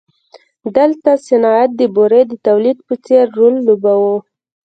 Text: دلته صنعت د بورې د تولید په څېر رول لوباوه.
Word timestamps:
دلته 0.77 1.11
صنعت 1.27 1.69
د 1.79 1.81
بورې 1.95 2.21
د 2.27 2.33
تولید 2.47 2.77
په 2.87 2.93
څېر 3.05 3.25
رول 3.37 3.55
لوباوه. 3.67 4.15